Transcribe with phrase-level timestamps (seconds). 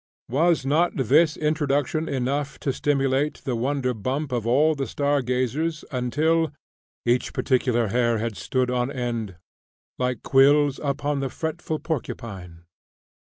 [0.29, 5.85] Was not this introduction enough to stimulate the wonder bump of all the star gazers,
[5.91, 6.51] until
[7.05, 9.35] "Each particular hair did stand on end,
[9.99, 12.63] Like quills upon the fretful porcupine?"